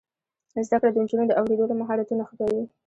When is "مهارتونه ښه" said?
1.81-2.35